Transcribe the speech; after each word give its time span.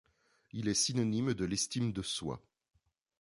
Il 0.51 0.67
est 0.67 0.73
synonyme 0.73 1.35
de 1.35 1.45
l'estime 1.45 1.91
de 1.93 2.01
soi. 2.01 2.41